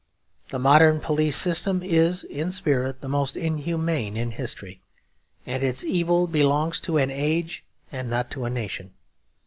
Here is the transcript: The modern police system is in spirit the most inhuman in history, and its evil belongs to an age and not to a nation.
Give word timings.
The 0.49 0.57
modern 0.57 0.99
police 0.99 1.35
system 1.35 1.83
is 1.83 2.23
in 2.23 2.49
spirit 2.49 3.01
the 3.01 3.07
most 3.07 3.37
inhuman 3.37 4.17
in 4.17 4.31
history, 4.31 4.81
and 5.45 5.61
its 5.61 5.83
evil 5.83 6.25
belongs 6.25 6.79
to 6.81 6.97
an 6.97 7.11
age 7.11 7.63
and 7.91 8.09
not 8.09 8.31
to 8.31 8.45
a 8.45 8.49
nation. 8.49 8.95